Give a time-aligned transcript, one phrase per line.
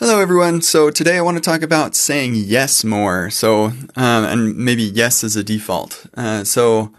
[0.00, 0.62] Hello, everyone.
[0.62, 3.30] So today I want to talk about saying yes more.
[3.30, 6.06] So, um, and maybe yes as a default.
[6.16, 6.92] Uh, so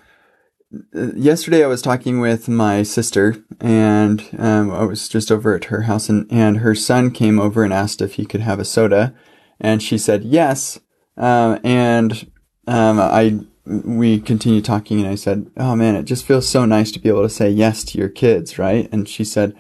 [0.94, 5.66] uh, yesterday I was talking with my sister and, um, I was just over at
[5.66, 8.66] her house and, and her son came over and asked if he could have a
[8.66, 9.16] soda
[9.62, 10.78] and she said yes.
[11.16, 12.30] Um, and,
[12.68, 16.92] um, I, we continued talking and I said, Oh man, it just feels so nice
[16.92, 18.90] to be able to say yes to your kids, right?
[18.92, 19.56] And she said,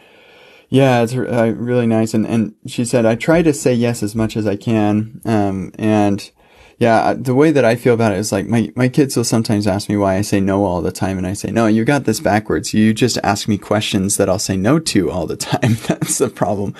[0.69, 2.13] yeah, it's uh, really nice.
[2.13, 5.19] And, and she said, I try to say yes as much as I can.
[5.25, 6.31] Um, and
[6.77, 9.65] yeah, the way that I feel about it is like my, my kids will sometimes
[9.65, 11.17] ask me why I say no all the time.
[11.17, 12.73] And I say, no, you got this backwards.
[12.73, 15.77] You just ask me questions that I'll say no to all the time.
[15.87, 16.75] That's the problem.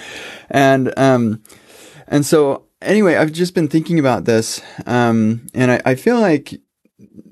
[0.50, 1.44] And, um,
[2.08, 4.62] and so anyway, I've just been thinking about this.
[4.86, 6.62] Um, and I, I feel like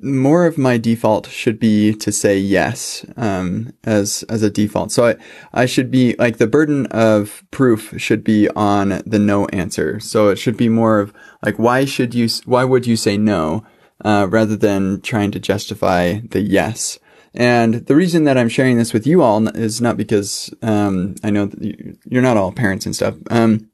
[0.02, 4.92] more of my default should be to say yes um, as as a default.
[4.92, 5.16] So I
[5.54, 10.00] I should be like the burden of proof should be on the no answer.
[10.00, 11.14] So it should be more of
[11.44, 13.64] like why should you why would you say no
[14.04, 17.00] uh, rather than trying to justify the yes.
[17.34, 21.30] And the reason that I'm sharing this with you all is not because um, I
[21.30, 21.52] know
[22.06, 23.70] you're not all parents and stuff, um,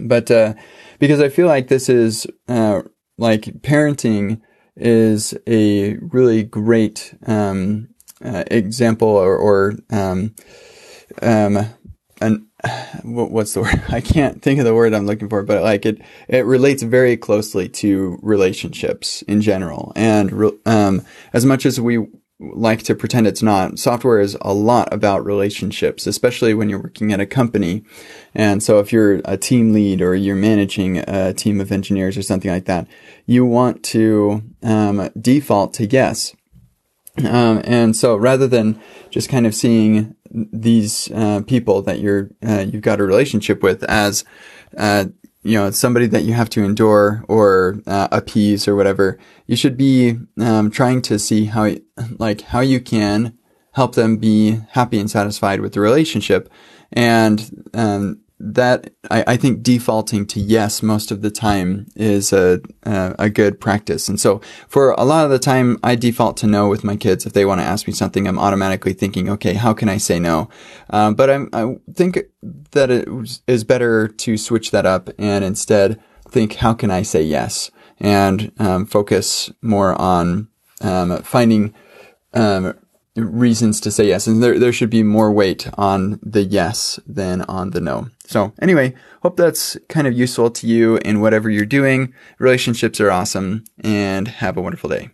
[0.00, 0.54] but uh,
[0.98, 2.82] because I feel like this is uh,
[3.18, 4.40] like parenting
[4.76, 7.88] is a really great um,
[8.24, 10.34] uh, example or, or um,
[11.20, 11.66] um,
[12.20, 12.46] an
[13.02, 13.82] what's the word?
[13.88, 17.16] I can't think of the word I'm looking for, but like it, it relates very
[17.16, 19.92] closely to relationships in general.
[19.96, 22.06] And um, as much as we
[22.40, 23.78] like to pretend it's not.
[23.78, 27.84] Software is a lot about relationships, especially when you're working at a company.
[28.34, 32.22] And so if you're a team lead or you're managing a team of engineers or
[32.22, 32.88] something like that,
[33.26, 36.34] you want to um, default to yes.
[37.18, 42.64] Um, and so rather than just kind of seeing these uh, people that you're uh,
[42.66, 44.24] you've got a relationship with as
[44.78, 45.06] uh,
[45.42, 49.76] you know, somebody that you have to endure or uh, appease or whatever, you should
[49.76, 51.70] be um, trying to see how,
[52.18, 53.36] like, how you can
[53.72, 56.48] help them be happy and satisfied with the relationship.
[56.92, 62.60] And um, that I, I, think defaulting to yes most of the time is a,
[62.82, 64.08] a, a good practice.
[64.08, 67.24] And so for a lot of the time, I default to no with my kids.
[67.24, 70.18] If they want to ask me something, I'm automatically thinking, okay, how can I say
[70.18, 70.48] no?
[70.90, 72.18] Um, but I'm, I think
[72.72, 73.08] that it
[73.46, 77.70] is better to switch that up and instead think, how can I say yes?
[78.00, 80.48] And um, focus more on
[80.80, 81.74] um, finding
[82.34, 82.74] um,
[83.16, 84.26] reasons to say yes.
[84.26, 88.08] And there, there should be more weight on the yes than on the no.
[88.32, 92.14] So anyway, hope that's kind of useful to you in whatever you're doing.
[92.38, 95.10] Relationships are awesome and have a wonderful day.